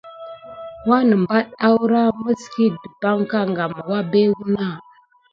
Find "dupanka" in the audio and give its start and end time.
2.83-3.39